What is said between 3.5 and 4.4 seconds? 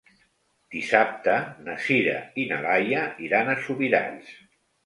a Subirats.